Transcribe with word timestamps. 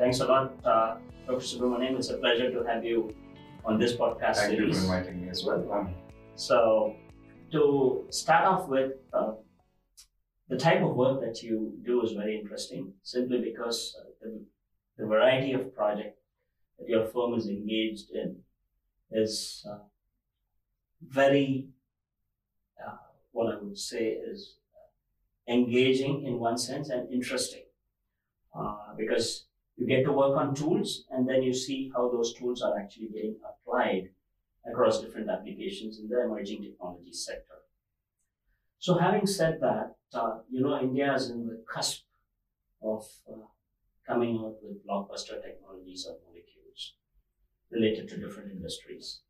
thanks 0.00 0.20
a 0.20 0.24
lot, 0.24 0.52
uh, 0.64 0.96
Dr. 1.26 1.44
Subramanian. 1.44 1.96
It's 1.98 2.08
a 2.08 2.16
pleasure 2.16 2.50
to 2.50 2.64
have 2.64 2.82
you 2.84 3.14
on 3.66 3.78
this 3.78 3.92
podcast 3.92 4.36
Thank 4.36 4.56
series. 4.56 4.76
you 4.76 4.88
for 4.88 4.96
inviting 4.96 5.22
me 5.22 5.28
as 5.28 5.44
well. 5.44 5.62
Um, 5.72 5.94
So, 6.34 6.96
to 7.52 8.06
start 8.08 8.44
off 8.46 8.68
with, 8.68 8.92
uh, 9.12 9.32
the 10.48 10.56
type 10.56 10.80
of 10.82 10.96
work 10.96 11.20
that 11.20 11.42
you 11.42 11.74
do 11.84 12.02
is 12.02 12.12
very 12.12 12.40
interesting 12.40 12.94
simply 13.02 13.40
because 13.40 13.94
uh, 14.00 14.08
the, 14.22 14.30
the 14.98 15.06
variety 15.06 15.52
of 15.52 15.74
project 15.74 16.18
that 16.78 16.88
your 16.88 17.04
firm 17.06 17.34
is 17.34 17.46
engaged 17.46 18.10
in 18.10 18.36
is 19.12 19.66
uh, 19.70 19.82
very, 21.02 21.68
uh, 22.82 22.96
what 23.32 23.54
I 23.54 23.58
would 23.60 23.78
say 23.78 24.04
is 24.32 24.56
engaging 25.46 26.24
in 26.26 26.40
one 26.40 26.56
sense 26.56 26.88
and 26.88 27.12
interesting 27.12 27.66
uh, 28.54 28.94
because 28.96 29.49
you 29.80 29.86
get 29.86 30.04
to 30.04 30.12
work 30.12 30.36
on 30.36 30.54
tools 30.54 31.04
and 31.10 31.26
then 31.26 31.42
you 31.42 31.54
see 31.54 31.90
how 31.94 32.10
those 32.10 32.34
tools 32.34 32.60
are 32.60 32.78
actually 32.78 33.08
getting 33.08 33.36
applied 33.50 34.10
across 34.70 35.00
different 35.00 35.30
applications 35.30 35.98
in 35.98 36.06
the 36.06 36.22
emerging 36.22 36.62
technology 36.62 37.12
sector. 37.12 37.60
So, 38.78 38.98
having 38.98 39.26
said 39.26 39.58
that, 39.62 39.96
uh, 40.12 40.40
you 40.50 40.60
know, 40.60 40.78
India 40.78 41.14
is 41.14 41.30
in 41.30 41.46
the 41.46 41.64
cusp 41.66 42.02
of 42.82 43.06
uh, 43.26 43.46
coming 44.06 44.36
out 44.44 44.56
with 44.62 44.86
blockbuster 44.86 45.42
technologies 45.42 46.06
or 46.06 46.16
molecules 46.26 46.96
related 47.70 48.06
to 48.10 48.18
different 48.18 48.52
industries. 48.52 49.20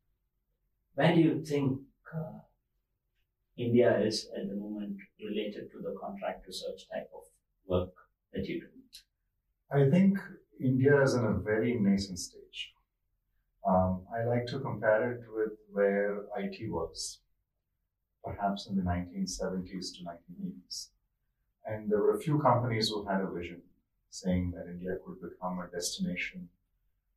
Where 0.95 1.15
do 1.15 1.21
you 1.21 1.45
think 1.45 1.79
uh, 2.13 2.39
India 3.55 3.97
is 4.01 4.29
at 4.35 4.49
the 4.49 4.55
moment 4.55 4.97
related 5.23 5.71
to 5.71 5.77
the 5.79 5.95
contract 5.97 6.45
research 6.45 6.89
type 6.93 7.09
of 7.15 7.23
work 7.65 7.93
that 8.33 8.45
you 8.47 8.59
do? 8.59 8.67
I 9.73 9.89
think 9.89 10.17
India 10.61 11.01
is 11.01 11.15
in 11.15 11.25
a 11.25 11.33
very 11.33 11.73
nascent 11.79 12.19
stage. 12.19 12.73
Um, 13.67 14.01
I 14.15 14.25
like 14.25 14.45
to 14.47 14.59
compare 14.59 15.11
it 15.11 15.21
with 15.35 15.53
where 15.71 16.25
IT 16.37 16.71
was, 16.71 17.19
perhaps 18.23 18.67
in 18.67 18.75
the 18.75 18.83
1970s 18.83 19.93
to 19.95 20.03
1980s. 20.03 20.89
And 21.65 21.89
there 21.89 21.99
were 21.99 22.15
a 22.15 22.19
few 22.19 22.39
companies 22.39 22.89
who 22.89 23.05
had 23.07 23.21
a 23.21 23.31
vision 23.31 23.61
saying 24.11 24.51
that 24.51 24.69
India 24.69 24.97
could 25.03 25.21
become 25.21 25.59
a 25.59 25.67
destination 25.67 26.49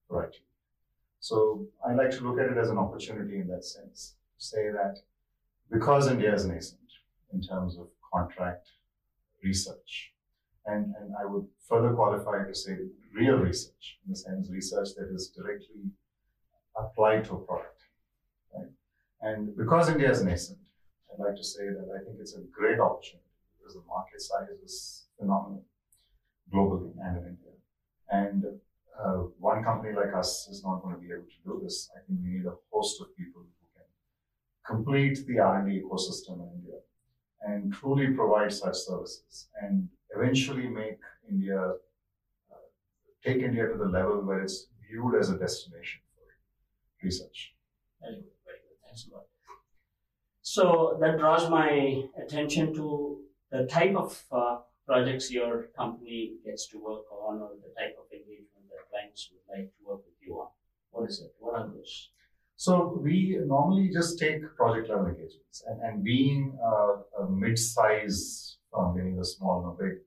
for 0.08 0.24
IT. 0.24 0.36
So 1.20 1.66
I 1.86 1.94
like 1.94 2.10
to 2.12 2.22
look 2.22 2.38
at 2.38 2.50
it 2.50 2.58
as 2.58 2.70
an 2.70 2.78
opportunity 2.78 3.40
in 3.40 3.48
that 3.48 3.64
sense. 3.64 4.14
to 4.38 4.44
Say 4.44 4.70
that 4.70 4.98
because 5.70 6.10
India 6.10 6.34
is 6.34 6.46
nascent 6.46 6.80
in 7.32 7.42
terms 7.42 7.76
of 7.76 7.88
contract 8.12 8.68
research, 9.42 10.13
and, 10.66 10.94
and 11.00 11.14
I 11.20 11.26
would 11.26 11.46
further 11.68 11.92
qualify 11.92 12.46
to 12.46 12.54
say 12.54 12.76
real 13.12 13.36
research, 13.36 13.98
in 14.04 14.12
the 14.12 14.16
sense 14.16 14.48
research 14.50 14.88
that 14.96 15.12
is 15.14 15.28
directly 15.28 15.90
applied 16.76 17.24
to 17.26 17.34
a 17.34 17.38
product. 17.38 17.82
Right? 18.54 18.70
And 19.20 19.56
because 19.56 19.88
India 19.88 20.10
is 20.10 20.22
nascent, 20.22 20.58
I'd 21.12 21.22
like 21.22 21.36
to 21.36 21.44
say 21.44 21.64
that 21.66 21.88
I 21.94 22.04
think 22.04 22.16
it's 22.20 22.34
a 22.34 22.40
great 22.52 22.80
opportunity 22.80 23.28
because 23.58 23.74
the 23.74 23.82
market 23.86 24.20
size 24.20 24.48
is 24.64 25.06
phenomenal 25.18 25.64
globally 26.52 26.92
and 27.02 27.18
in 27.18 27.24
India. 27.24 27.52
And 28.10 28.44
uh, 28.98 29.28
one 29.38 29.62
company 29.62 29.94
like 29.94 30.14
us 30.14 30.48
is 30.50 30.62
not 30.64 30.82
going 30.82 30.94
to 30.94 31.00
be 31.00 31.12
able 31.12 31.24
to 31.24 31.40
do 31.44 31.60
this. 31.62 31.90
I 31.94 32.00
think 32.06 32.20
we 32.22 32.38
need 32.38 32.46
a 32.46 32.54
host 32.72 33.00
of 33.00 33.16
people 33.16 33.42
who 33.42 33.66
can 33.74 33.86
complete 34.66 35.26
the 35.26 35.38
R&D 35.38 35.82
ecosystem 35.82 36.40
in 36.40 36.50
India 36.60 36.78
and 37.46 37.72
truly 37.72 38.08
provide 38.08 38.52
such 38.52 38.76
services 38.76 39.48
and 39.60 39.88
eventually 40.16 40.68
make 40.68 40.98
India, 41.28 41.58
uh, 41.60 42.66
take 43.24 43.38
India 43.42 43.66
to 43.66 43.76
the 43.76 43.86
level 43.86 44.22
where 44.22 44.40
it's 44.40 44.68
viewed 44.88 45.14
as 45.18 45.30
a 45.30 45.38
destination 45.38 46.00
for 46.14 47.04
research. 47.04 47.54
Very 48.00 48.16
good, 48.16 48.24
very 48.44 48.58
good. 48.58 48.76
Thanks 48.84 49.06
a 49.10 49.14
lot. 49.14 49.24
So 50.42 50.98
that 51.00 51.18
draws 51.18 51.50
my 51.50 52.02
attention 52.22 52.74
to 52.74 53.20
the 53.50 53.66
type 53.66 53.96
of 53.96 54.22
uh, 54.30 54.58
projects 54.86 55.30
your 55.30 55.68
company 55.76 56.34
gets 56.44 56.66
to 56.68 56.78
work 56.78 57.04
on 57.10 57.40
or 57.40 57.50
the 57.62 57.72
type 57.80 57.96
of 57.98 58.06
engagement 58.12 58.68
that 58.70 58.88
clients 58.90 59.30
would 59.32 59.56
like 59.56 59.68
to 59.76 59.80
work 59.86 60.02
with 60.04 60.14
you 60.20 60.34
on. 60.34 60.48
What 60.90 61.08
is 61.08 61.20
it? 61.20 61.34
What 61.38 61.58
are 61.58 61.66
those? 61.66 62.10
So 62.56 62.98
we 63.02 63.38
normally 63.44 63.90
just 63.92 64.18
take 64.18 64.40
project 64.56 64.88
level 64.88 65.06
engagements 65.06 65.64
and, 65.66 65.80
and 65.82 66.04
being 66.04 66.56
a, 66.62 67.22
a 67.22 67.30
mid-size 67.30 68.54
meaning 68.94 69.18
a 69.20 69.24
small 69.24 69.64
or 69.64 69.76
big, 69.84 69.98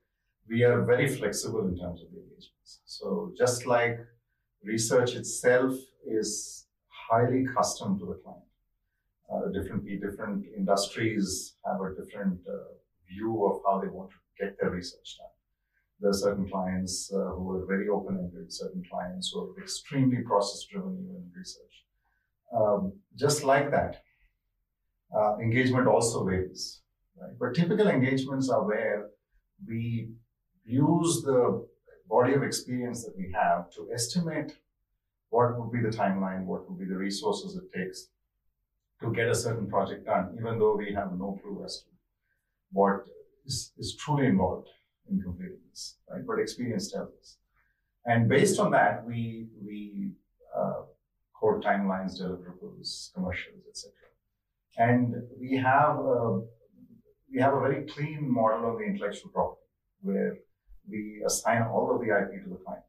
we 0.49 0.63
are 0.63 0.83
very 0.83 1.07
flexible 1.07 1.67
in 1.67 1.77
terms 1.77 2.01
of 2.01 2.11
the 2.11 2.19
engagements. 2.19 2.81
So 2.85 3.31
just 3.37 3.65
like 3.65 3.99
research 4.63 5.15
itself 5.15 5.73
is 6.05 6.65
highly 6.87 7.45
custom 7.55 7.99
to 7.99 8.05
the 8.05 8.19
client. 8.23 8.43
Uh, 9.31 9.51
different 9.51 9.85
different 10.01 10.45
industries 10.55 11.55
have 11.65 11.81
a 11.81 11.89
different 12.01 12.39
uh, 12.47 12.75
view 13.09 13.45
of 13.45 13.61
how 13.65 13.81
they 13.81 13.89
want 13.89 14.09
to 14.11 14.17
get 14.39 14.57
their 14.59 14.69
research 14.69 15.17
done. 15.17 15.27
There 15.99 16.11
are 16.11 16.13
certain 16.13 16.47
clients 16.47 17.11
uh, 17.13 17.31
who 17.35 17.51
are 17.55 17.65
very 17.65 17.89
open-ended, 17.89 18.53
certain 18.53 18.83
clients 18.89 19.31
who 19.31 19.37
are 19.41 19.61
extremely 19.61 20.21
process-driven 20.21 20.93
in 21.15 21.31
research. 21.35 21.86
Um, 22.55 22.93
just 23.15 23.43
like 23.43 23.71
that, 23.71 24.03
uh, 25.15 25.37
engagement 25.37 25.87
also 25.87 26.23
varies. 26.23 26.81
Right? 27.19 27.33
But 27.39 27.55
typical 27.55 27.87
engagements 27.87 28.49
are 28.49 28.65
where 28.65 29.07
we 29.67 30.09
use 30.65 31.21
the 31.23 31.67
body 32.09 32.33
of 32.33 32.43
experience 32.43 33.03
that 33.03 33.15
we 33.17 33.31
have 33.33 33.69
to 33.71 33.89
estimate 33.93 34.53
what 35.29 35.59
would 35.59 35.71
be 35.71 35.81
the 35.81 35.95
timeline, 35.95 36.45
what 36.45 36.69
would 36.69 36.79
be 36.79 36.85
the 36.85 36.95
resources 36.95 37.57
it 37.57 37.77
takes 37.77 38.07
to 39.01 39.13
get 39.13 39.27
a 39.29 39.35
certain 39.35 39.67
project 39.67 40.05
done, 40.05 40.35
even 40.39 40.57
though 40.57 40.75
we 40.75 40.93
have 40.93 41.11
no 41.17 41.39
clue 41.41 41.63
as 41.65 41.79
to 41.79 41.89
what 42.71 43.05
is, 43.45 43.71
is 43.77 43.95
truly 43.95 44.25
involved 44.27 44.67
in 45.09 45.21
completing 45.21 45.59
this, 45.69 45.97
right? 46.09 46.25
But 46.25 46.39
experience 46.39 46.91
tells 46.91 47.09
us. 47.19 47.37
And 48.05 48.29
based 48.29 48.59
on 48.59 48.71
that, 48.71 49.05
we, 49.05 49.47
we 49.63 50.11
uh, 50.57 50.83
code 51.39 51.63
timelines, 51.63 52.19
deliverables, 52.21 53.13
commercials, 53.13 53.63
etc. 53.69 53.91
And 54.77 55.13
we 55.39 55.57
have 55.57 55.97
a, 55.99 56.41
we 57.31 57.39
have 57.41 57.53
a 57.53 57.59
very 57.59 57.85
clean 57.85 58.19
model 58.31 58.71
of 58.71 58.77
the 58.79 58.85
intellectual 58.85 59.31
property 59.31 59.61
where 60.01 60.33
we 60.89 61.21
assign 61.25 61.63
all 61.63 61.93
of 61.93 61.99
the 62.01 62.07
IP 62.19 62.43
to 62.43 62.49
the 62.49 62.55
client 62.63 62.83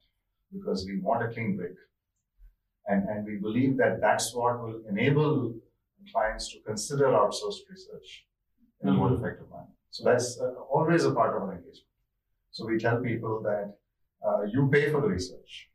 because 0.53 0.87
we 0.87 1.01
want 1.01 1.23
a 1.25 1.33
clean 1.33 1.57
break. 1.57 1.73
And, 2.87 3.07
and 3.09 3.27
we 3.27 3.37
believe 3.37 3.77
that 3.79 4.01
that's 4.01 4.35
what 4.35 4.63
will 4.63 4.81
enable 4.89 5.55
clients 6.13 6.51
to 6.53 6.59
consider 6.67 7.07
outsourced 7.07 7.65
research 7.71 8.25
in 8.81 8.89
a 8.89 8.93
more 8.93 9.11
Mhm. 9.11 9.19
effective 9.19 9.51
manner. 9.51 9.75
So 9.91 10.05
that's 10.05 10.41
uh, 10.41 10.53
always 10.77 11.05
a 11.05 11.13
part 11.13 11.37
of 11.37 11.43
our 11.43 11.53
engagement. 11.53 11.91
So 12.51 12.67
we 12.67 12.79
tell 12.79 13.01
people 13.01 13.43
that 13.43 13.67
uh, 14.27 14.43
you 14.45 14.69
pay 14.73 14.91
for 14.93 15.01
the 15.01 15.09
research. 15.09 15.71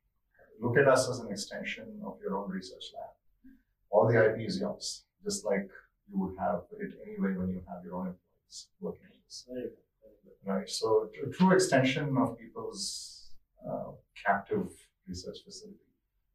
Look 0.63 0.77
at 0.77 0.87
us 0.87 1.09
as 1.09 1.19
an 1.19 1.29
extension 1.29 1.87
of 2.05 2.13
your 2.23 2.37
own 2.37 2.49
research 2.49 2.85
lab. 2.95 3.53
All 3.89 4.07
the 4.07 4.17
IP 4.25 4.47
is 4.47 4.59
yours, 4.61 5.03
just 5.21 5.45
like 5.45 5.67
you 6.09 6.17
would 6.21 6.35
have 6.39 6.61
it 6.79 6.91
anyway 7.05 7.35
when 7.37 7.49
you 7.49 7.61
have 7.67 7.83
your 7.83 7.95
own 7.95 8.07
employees 8.13 8.67
working 8.79 9.07
on 9.11 9.19
this 9.25 9.45
Very 9.49 9.63
good, 9.63 9.87
very 10.01 10.15
good. 10.23 10.51
right? 10.51 10.69
So 10.69 11.09
a 11.27 11.29
true 11.37 11.51
extension 11.51 12.15
of 12.17 12.37
people's 12.37 13.29
uh, 13.69 13.91
captive 14.25 14.69
research 15.05 15.39
facility 15.43 15.89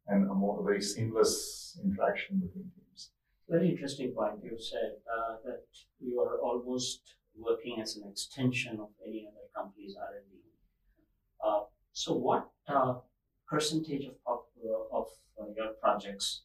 and 0.07 0.29
a 0.29 0.33
more 0.33 0.59
a 0.59 0.63
very 0.63 0.81
seamless 0.81 1.79
interaction 1.83 2.37
between 2.37 2.69
teams. 2.75 3.09
Very 3.49 3.69
interesting 3.71 4.13
point. 4.13 4.43
You 4.43 4.57
said 4.59 4.91
uh, 5.11 5.37
that 5.45 5.65
you 5.99 6.19
are 6.19 6.37
almost 6.37 7.15
working 7.35 7.81
as 7.81 7.97
an 7.97 8.03
extension 8.11 8.79
of 8.79 8.89
any 9.03 9.27
other 9.27 9.45
company's 9.55 9.95
R&D. 9.97 10.37
Uh, 11.43 11.61
so, 11.93 12.13
what 12.13 12.49
uh, 12.67 12.95
percentage 13.49 14.05
of 14.05 14.23
pop- 14.25 14.45
of 14.91 15.07
uh, 15.39 15.45
your 15.55 15.73
projects 15.81 16.43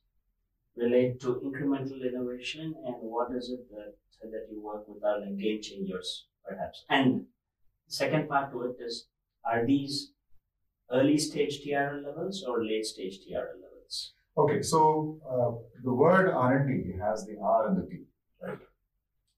relate 0.76 1.20
to 1.20 1.40
incremental 1.44 2.00
innovation, 2.08 2.74
and 2.86 2.96
what 3.00 3.28
is 3.36 3.50
it 3.50 3.68
that 3.70 3.94
that 4.32 4.46
you 4.50 4.62
work 4.62 4.88
with 4.88 5.04
are 5.04 5.20
like 5.20 5.36
game 5.38 5.60
changers, 5.60 6.26
perhaps? 6.48 6.84
And 6.88 7.26
the 7.86 7.94
second 8.02 8.28
part 8.28 8.52
to 8.52 8.62
it 8.62 8.76
is: 8.80 9.06
are 9.44 9.66
these 9.66 10.12
early 10.90 11.18
stage 11.18 11.60
TRL 11.64 12.04
levels 12.04 12.44
or 12.46 12.64
late 12.64 12.86
stage 12.86 13.18
TRL 13.20 13.60
levels? 13.64 14.14
Okay, 14.36 14.62
so 14.62 15.20
uh, 15.30 15.50
the 15.84 15.92
word 15.92 16.28
R&D 16.30 16.98
has 17.00 17.24
the 17.24 17.36
R 17.40 17.68
and 17.68 17.76
the 17.76 17.86
D, 17.88 18.02
right? 18.42 18.58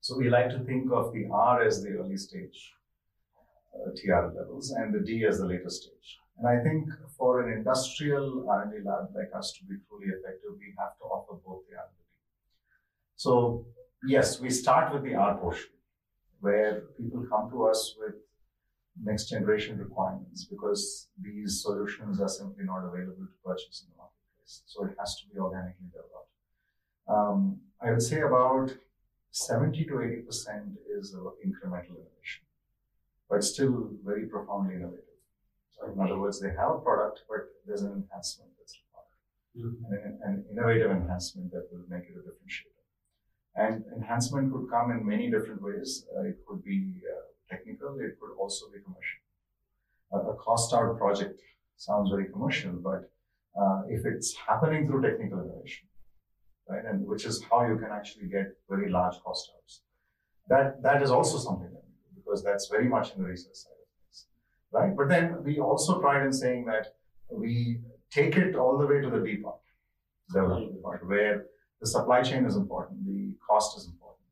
So 0.01 0.17
we 0.17 0.31
like 0.31 0.49
to 0.51 0.61
think 0.61 0.91
of 0.93 1.13
the 1.13 1.27
R 1.31 1.63
as 1.63 1.83
the 1.83 1.91
early 1.91 2.17
stage 2.17 2.73
uh, 3.75 3.91
TR 3.97 4.33
levels 4.39 4.71
and 4.71 4.95
the 4.95 5.01
D 5.01 5.27
as 5.29 5.39
the 5.39 5.47
later 5.47 5.69
stage. 5.69 6.19
And 6.39 6.47
I 6.47 6.63
think 6.63 6.89
for 7.17 7.43
an 7.43 7.57
industrial 7.57 8.49
R&D 8.49 8.77
lab 8.85 9.09
like 9.15 9.31
us 9.37 9.53
to 9.53 9.65
be 9.65 9.77
truly 9.89 10.09
effective, 10.09 10.51
we 10.59 10.75
have 10.79 10.97
to 10.99 11.05
offer 11.05 11.35
both 11.45 11.63
the 11.69 11.77
R 11.77 11.85
and 11.85 11.97
the 11.97 12.03
D. 12.03 12.11
So 13.17 13.67
yes, 14.07 14.41
we 14.41 14.51
start 14.51 14.93
with 14.93 15.03
the 15.03 15.15
R 15.15 15.37
portion, 15.37 15.71
where 16.41 16.83
people 16.99 17.27
come 17.31 17.51
to 17.51 17.65
us 17.65 17.95
with 17.99 18.15
next 19.03 19.29
generation 19.29 19.79
requirements 19.79 20.45
because 20.45 21.09
these 21.21 21.63
solutions 21.63 22.21
are 22.21 22.29
simply 22.29 22.65
not 22.65 22.85
available 22.85 23.27
to 23.27 23.39
purchase 23.45 23.83
in 23.83 23.93
the 23.93 23.97
marketplace. 23.97 24.63
So 24.67 24.85
it 24.85 24.95
has 24.99 25.17
to 25.21 25.29
be 25.33 25.39
organically 25.39 25.89
developed. 25.93 26.33
Um, 27.09 27.61
I 27.81 27.91
would 27.91 28.03
say 28.03 28.21
about 28.21 28.75
70 29.31 29.85
to 29.85 29.93
80% 29.93 30.77
is 30.99 31.15
incremental 31.15 31.97
innovation, 31.97 32.45
but 33.29 33.45
still 33.45 33.91
very 34.05 34.27
profoundly 34.27 34.75
innovative. 34.75 35.06
So 35.79 35.93
in 35.93 36.01
other 36.01 36.19
words, 36.19 36.41
they 36.41 36.49
have 36.49 36.71
a 36.71 36.79
product, 36.79 37.23
but 37.29 37.49
there's 37.67 37.83
an 37.83 37.93
enhancement 37.93 38.51
that's 38.59 38.79
required, 38.83 39.17
mm-hmm. 39.57 39.93
an, 39.93 40.19
an, 40.25 40.45
innovative 40.51 40.91
enhancement 40.91 41.53
that 41.53 41.69
will 41.71 41.85
make 41.89 42.05
it 42.05 42.17
a 42.17 42.23
differentiator. 42.25 42.85
And 43.57 43.85
enhancement 43.95 44.53
could 44.53 44.71
come 44.71 44.91
in 44.91 45.07
many 45.07 45.31
different 45.31 45.63
ways. 45.63 46.07
Uh, 46.17 46.23
it 46.23 46.39
could 46.47 46.65
be 46.65 46.95
uh, 47.05 47.55
technical, 47.55 47.99
it 48.01 48.19
could 48.21 48.35
also 48.39 48.67
be 48.73 48.81
commercial. 48.81 49.21
Uh, 50.13 50.33
a 50.33 50.37
cost 50.37 50.73
out 50.73 50.97
project 50.99 51.41
sounds 51.77 52.11
very 52.11 52.27
commercial, 52.27 52.73
but 52.73 53.11
uh, 53.61 53.83
if 53.89 54.05
it's 54.07 54.35
happening 54.37 54.87
through 54.87 55.03
technical 55.03 55.41
innovation, 55.41 55.89
right, 56.69 56.85
and 56.85 57.07
which 57.07 57.25
is 57.25 57.43
how 57.51 57.67
you 57.67 57.77
can 57.77 57.91
actually 57.93 58.29
get 58.29 58.47
very 58.69 58.91
large 58.91 59.17
cost 59.25 59.51
outs, 59.57 59.83
that 60.49 60.83
that 60.83 61.03
is 61.03 61.11
also 61.11 61.39
something 61.39 61.71
that 61.73 61.83
we 61.85 62.15
do 62.15 62.23
because 62.23 62.45
that's 62.45 62.69
very 62.69 62.89
much 62.89 63.15
in 63.15 63.23
the 63.23 63.29
research 63.29 63.57
side 63.57 63.76
right? 64.77 64.97
But 64.97 65.09
then 65.09 65.43
we 65.43 65.59
also 65.59 66.01
pride 66.01 66.25
in 66.27 66.33
saying 66.33 66.67
that 66.67 66.95
we 67.31 67.81
take 68.11 68.37
it 68.37 68.55
all 68.57 68.79
the 68.79 68.87
way 68.87 69.01
to 69.01 69.11
the 69.11 69.23
deep 69.27 69.43
part, 69.45 69.61
development 70.33 70.83
part, 70.83 71.07
where 71.09 71.47
the 71.81 71.87
supply 71.87 72.23
chain 72.23 72.45
is 72.45 72.57
important, 72.57 73.05
the 73.07 73.35
cost 73.49 73.77
is 73.79 73.87
important, 73.87 74.29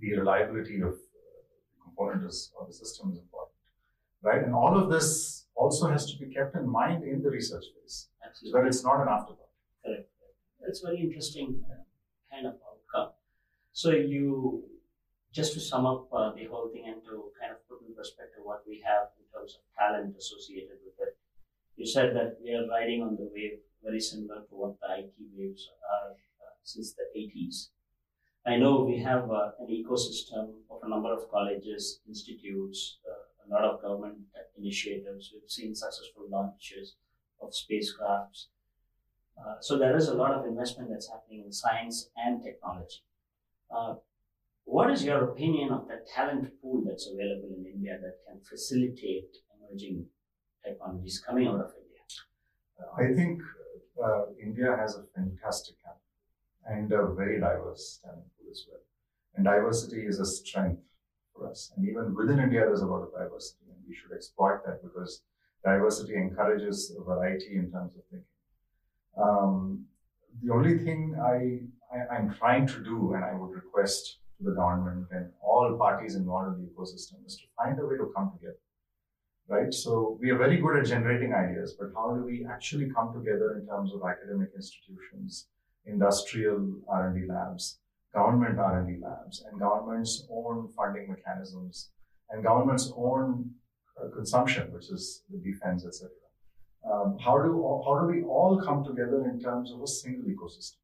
the 0.00 0.12
reliability 0.18 0.80
of 0.80 0.92
the 0.92 1.82
component 1.84 2.24
is, 2.28 2.52
or 2.56 2.66
the 2.66 2.72
system 2.72 3.12
is 3.12 3.18
important, 3.18 3.56
right? 4.22 4.42
And 4.42 4.54
all 4.54 4.76
of 4.76 4.90
this 4.90 5.46
also 5.54 5.88
has 5.88 6.10
to 6.10 6.18
be 6.18 6.32
kept 6.34 6.56
in 6.56 6.68
mind 6.68 7.04
in 7.04 7.22
the 7.22 7.30
research 7.30 7.64
phase, 7.74 8.08
Absolutely. 8.26 8.52
so 8.52 8.58
that 8.58 8.66
it's 8.66 8.84
not 8.84 9.00
an 9.02 9.08
afterthought. 9.08 9.52
Correct. 9.84 10.08
That's 10.60 10.80
very 10.80 11.00
interesting 11.00 11.62
uh, 11.70 11.82
kind 12.30 12.46
of 12.46 12.54
outcome. 12.68 13.12
So 13.72 13.90
you, 13.90 14.64
just 15.32 15.54
to 15.54 15.60
sum 15.60 15.86
up 15.86 16.08
uh, 16.12 16.32
the 16.32 16.44
whole 16.44 16.68
thing 16.72 16.84
and 16.86 17.02
to 17.04 17.32
kind 17.40 17.52
of 17.52 17.58
put 17.68 17.86
in 17.86 17.94
perspective 17.94 18.42
what 18.44 18.62
we 18.66 18.82
have 18.84 19.08
in 19.18 19.21
terms 19.21 19.21
of 19.21 19.21
talent 19.82 20.16
associated 20.16 20.78
with 20.84 20.96
it, 21.06 21.16
you 21.76 21.86
said 21.86 22.14
that 22.14 22.38
we 22.42 22.54
are 22.54 22.66
riding 22.68 23.02
on 23.02 23.16
the 23.16 23.28
wave 23.34 23.58
very 23.82 24.00
similar 24.00 24.40
to 24.48 24.54
what 24.54 24.74
the 24.80 24.88
IT 25.00 25.14
waves 25.36 25.68
are 25.90 26.10
uh, 26.10 26.54
since 26.62 26.94
the 26.94 27.06
80s. 27.18 27.68
I 28.46 28.56
know 28.56 28.84
we 28.84 28.98
have 28.98 29.30
uh, 29.30 29.50
an 29.60 29.68
ecosystem 29.68 30.44
of 30.70 30.78
a 30.82 30.88
number 30.88 31.12
of 31.12 31.30
colleges, 31.30 32.00
institutes, 32.06 32.98
uh, 33.08 33.22
a 33.44 33.46
lot 33.52 33.64
of 33.64 33.82
government 33.82 34.18
initiatives. 34.58 35.30
We've 35.32 35.50
seen 35.50 35.74
successful 35.74 36.26
launches 36.28 36.96
of 37.40 37.50
spacecrafts. 37.50 38.46
Uh, 39.38 39.56
so 39.60 39.78
there 39.78 39.96
is 39.96 40.08
a 40.08 40.14
lot 40.14 40.32
of 40.32 40.46
investment 40.46 40.90
that's 40.90 41.08
happening 41.08 41.44
in 41.46 41.52
science 41.52 42.10
and 42.16 42.42
technology. 42.42 43.02
Uh, 43.74 43.94
what 44.64 44.90
is 44.90 45.04
your 45.04 45.24
opinion 45.30 45.72
of 45.72 45.88
the 45.88 45.98
talent 46.14 46.50
pool 46.60 46.82
that's 46.86 47.08
available 47.12 47.50
in 47.58 47.66
India 47.66 47.98
that 48.00 48.18
can 48.26 48.40
facilitate 48.48 49.30
emerging 49.68 50.06
technologies 50.64 51.22
coming 51.26 51.48
out 51.48 51.60
of 51.60 51.72
India? 51.76 52.00
I 52.98 53.14
think 53.14 53.40
uh, 54.02 54.22
India 54.40 54.76
has 54.78 54.96
a 54.96 55.04
fantastic 55.14 55.76
and 56.66 56.92
a 56.92 57.06
very 57.12 57.40
diverse 57.40 58.00
talent 58.04 58.24
pool 58.38 58.50
as 58.50 58.64
well. 58.68 58.80
And 59.34 59.44
diversity 59.44 60.02
is 60.06 60.20
a 60.20 60.26
strength 60.26 60.82
for 61.34 61.50
us. 61.50 61.72
And 61.76 61.88
even 61.88 62.14
within 62.14 62.38
India, 62.38 62.60
there's 62.60 62.82
a 62.82 62.86
lot 62.86 63.02
of 63.02 63.12
diversity, 63.12 63.64
and 63.68 63.78
we 63.88 63.94
should 63.94 64.12
exploit 64.12 64.60
that 64.66 64.82
because 64.82 65.22
diversity 65.64 66.14
encourages 66.14 66.94
variety 67.04 67.56
in 67.56 67.70
terms 67.70 67.94
of 67.96 68.02
thinking. 68.10 68.26
Um, 69.20 69.84
the 70.42 70.52
only 70.52 70.78
thing 70.78 71.16
I, 71.20 71.60
I, 71.94 72.16
am 72.16 72.34
trying 72.34 72.66
to 72.68 72.82
do, 72.82 73.12
and 73.14 73.24
I 73.24 73.34
would 73.34 73.54
request 73.54 74.18
to 74.38 74.44
the 74.44 74.52
government 74.52 75.06
and 75.10 75.30
all 75.42 75.76
parties 75.78 76.14
involved 76.14 76.56
in 76.56 76.64
the 76.64 76.70
ecosystem, 76.70 77.24
is 77.26 77.36
to 77.36 77.44
find 77.56 77.78
a 77.78 77.86
way 77.86 77.96
to 77.96 78.10
come 78.16 78.32
together. 78.32 78.56
Right? 79.48 79.72
So 79.74 80.18
we 80.20 80.30
are 80.30 80.38
very 80.38 80.58
good 80.58 80.78
at 80.78 80.86
generating 80.86 81.34
ideas, 81.34 81.74
but 81.78 81.90
how 81.94 82.14
do 82.14 82.24
we 82.24 82.46
actually 82.50 82.90
come 82.90 83.12
together 83.12 83.58
in 83.60 83.66
terms 83.66 83.92
of 83.92 84.00
academic 84.08 84.50
institutions, 84.56 85.48
industrial 85.84 86.80
R&D 86.88 87.26
labs, 87.28 87.78
government 88.14 88.58
R&D 88.58 88.98
labs, 89.02 89.44
and 89.50 89.60
government's 89.60 90.26
own 90.30 90.68
funding 90.76 91.08
mechanisms, 91.10 91.90
and 92.30 92.42
government's 92.42 92.92
own 92.96 93.50
uh, 94.00 94.08
consumption, 94.14 94.72
which 94.72 94.90
is 94.90 95.22
the 95.30 95.38
defense, 95.38 95.84
etc. 95.84 96.10
Um, 96.90 97.16
how 97.24 97.38
do 97.38 97.52
how 97.84 98.00
do 98.00 98.06
we 98.06 98.22
all 98.24 98.60
come 98.60 98.84
together 98.84 99.28
in 99.30 99.40
terms 99.40 99.70
of 99.72 99.82
a 99.82 99.86
single 99.86 100.24
ecosystem? 100.24 100.78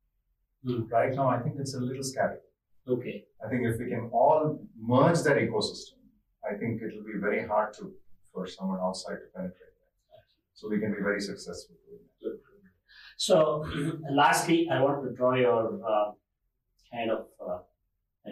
Mm. 0.64 0.90
Right 0.90 1.14
now, 1.14 1.28
I 1.28 1.40
think 1.40 1.56
it's 1.58 1.75
a 1.75 1.81
little 1.81 2.02
scattered. 2.02 2.43
Okay. 2.88 3.25
I 3.44 3.49
think 3.49 3.66
if 3.66 3.78
we 3.78 3.88
can 3.88 4.08
all 4.12 4.60
merge 4.76 5.22
that 5.22 5.37
ecosystem, 5.37 5.99
I 6.49 6.55
think 6.55 6.82
it 6.82 6.94
will 6.94 7.05
be 7.05 7.19
very 7.20 7.46
hard 7.46 7.75
to 7.75 7.93
for 8.38 8.46
someone 8.46 8.81
outside 8.81 9.19
to 9.23 9.29
penetrate 9.35 9.75
that. 9.82 10.25
So 10.55 10.69
we 10.69 10.79
can 10.79 10.93
be 10.93 11.02
very 11.02 11.20
successful 11.20 11.75
doing 11.87 12.05
that. 12.23 12.75
So, 13.17 13.64
lastly, 14.11 14.69
I 14.70 14.81
want 14.81 15.02
to 15.05 15.11
draw 15.12 15.35
your 15.35 15.81
uh, 15.85 16.12
kind 16.93 17.11
of 17.11 17.26
uh, 17.44 17.58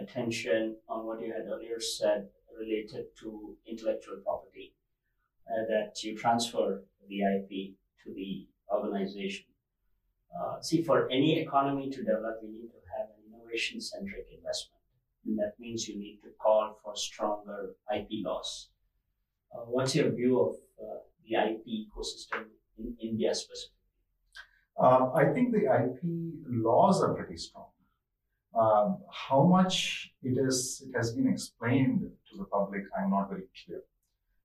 attention 0.01 0.77
on 0.87 1.05
what 1.05 1.19
you 1.21 1.33
had 1.33 1.45
earlier 1.51 1.79
said 1.79 2.29
related 2.57 3.05
to 3.19 3.55
intellectual 3.67 4.17
property, 4.23 4.73
uh, 5.51 5.63
that 5.73 5.91
you 6.03 6.17
transfer 6.17 6.83
the 7.09 7.19
IP 7.35 7.75
to 8.03 8.13
the 8.13 8.47
organization. 8.73 9.45
Uh, 10.31 10.61
see, 10.61 10.81
for 10.81 11.09
any 11.11 11.39
economy 11.39 11.89
to 11.89 11.99
develop, 12.03 12.39
you 12.41 12.51
need 12.51 12.69
to 12.77 12.81
have 12.95 13.07
an 13.15 13.21
innovation 13.27 13.81
centric 13.81 14.27
investment. 14.35 14.81
And 15.25 15.37
that 15.39 15.53
means 15.59 15.87
you 15.87 15.99
need 15.99 16.19
to 16.23 16.29
call 16.41 16.77
for 16.81 16.95
stronger 16.95 17.75
IP 17.93 18.07
laws. 18.23 18.69
Uh, 19.53 19.61
what's 19.65 19.95
your 19.95 20.11
view 20.11 20.39
of 20.39 20.55
uh, 20.81 20.99
the 21.23 21.35
IP 21.35 21.65
ecosystem 21.67 22.45
in 22.77 22.95
India 23.01 23.33
specifically? 23.33 23.73
Uh, 24.79 25.11
I 25.13 25.25
think 25.33 25.51
the 25.51 25.65
IP 25.65 25.99
laws 26.47 27.01
are 27.01 27.13
pretty 27.13 27.37
strong. 27.37 27.65
Um, 28.57 28.97
how 29.11 29.43
much 29.43 30.11
it 30.23 30.37
is, 30.37 30.83
it 30.87 30.95
has 30.97 31.13
been 31.13 31.27
explained 31.27 32.01
to 32.01 32.37
the 32.37 32.45
public, 32.45 32.83
I'm 32.97 33.11
not 33.11 33.29
very 33.29 33.43
clear. 33.65 33.81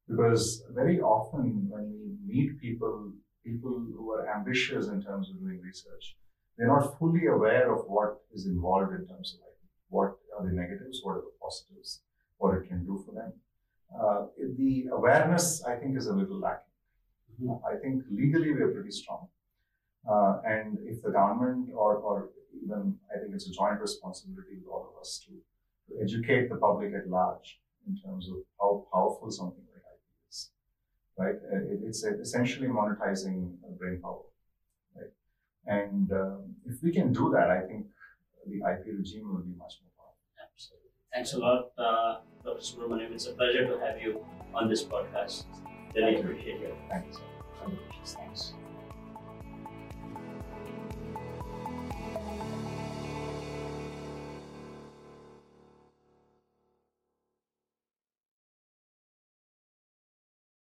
Because 0.08 0.64
very 0.70 1.00
often 1.00 1.66
when 1.68 1.92
we 1.92 2.34
meet 2.34 2.60
people, 2.60 3.12
people 3.44 3.86
who 3.96 4.12
are 4.12 4.34
ambitious 4.34 4.88
in 4.88 5.02
terms 5.02 5.30
of 5.30 5.38
doing 5.40 5.60
research, 5.62 6.16
they're 6.56 6.66
not 6.68 6.98
fully 6.98 7.26
aware 7.26 7.72
of 7.72 7.84
what 7.86 8.20
is 8.34 8.46
involved 8.46 8.92
in 8.92 9.06
terms 9.06 9.34
of 9.34 9.40
IP. 9.40 9.58
What 9.88 10.16
are 10.38 10.44
the 10.44 10.52
negatives? 10.52 11.00
What 11.02 11.12
are 11.12 11.22
the 11.22 11.32
positives? 11.40 12.02
What 12.38 12.54
it 12.56 12.68
can 12.68 12.84
do 12.84 13.02
for 13.06 13.12
them? 13.14 13.32
Uh, 14.00 14.26
the 14.56 14.86
awareness, 14.92 15.62
I 15.64 15.76
think, 15.76 15.96
is 15.96 16.06
a 16.06 16.12
little 16.12 16.38
lacking. 16.38 16.72
Mm-hmm. 17.42 17.66
I 17.66 17.76
think 17.80 18.02
legally 18.10 18.52
we 18.52 18.62
are 18.62 18.70
pretty 18.70 18.90
strong. 18.90 19.28
Uh, 20.08 20.40
and 20.44 20.78
if 20.84 21.02
the 21.02 21.10
government 21.10 21.70
or, 21.74 21.96
or 21.96 22.30
even 22.64 22.96
I 23.14 23.20
think 23.20 23.34
it's 23.34 23.48
a 23.48 23.52
joint 23.52 23.80
responsibility 23.80 24.56
with 24.58 24.68
all 24.68 24.92
of 24.92 25.00
us 25.00 25.24
to, 25.26 25.32
to 25.88 26.02
educate 26.02 26.48
the 26.48 26.56
public 26.56 26.92
at 26.94 27.08
large 27.08 27.60
in 27.86 27.96
terms 27.96 28.28
of 28.28 28.36
how 28.60 28.86
powerful 28.92 29.30
something 29.30 29.64
like 29.72 29.82
IP 29.94 30.28
is, 30.28 30.50
right? 31.16 31.36
Uh, 31.52 31.72
it, 31.72 31.80
it's 31.84 32.04
essentially 32.04 32.68
monetizing 32.68 33.54
brain 33.78 34.00
power, 34.02 34.22
right? 34.96 35.10
And 35.66 36.10
um, 36.12 36.54
if 36.66 36.82
we 36.82 36.92
can 36.92 37.12
do 37.12 37.30
that, 37.34 37.50
I 37.50 37.60
think 37.66 37.86
the 38.46 38.56
IP 38.56 38.86
regime 38.98 39.32
will 39.32 39.42
be 39.42 39.54
much 39.56 39.74
more 39.82 39.92
powerful. 39.96 40.26
Absolutely. 40.42 40.90
Thanks 41.12 41.32
a 41.34 41.38
lot, 41.38 41.70
uh, 41.78 42.20
Dr. 42.44 42.60
Subramaniam. 42.60 43.12
It's 43.12 43.26
a 43.26 43.32
pleasure 43.32 43.66
to 43.66 43.78
have 43.80 44.00
you 44.00 44.24
on 44.54 44.68
this 44.68 44.82
podcast. 44.84 45.44
Really 45.94 46.16
appreciate 46.20 46.62
it. 46.62 46.74
Thanks. 46.88 47.18
Thanks. 48.04 48.54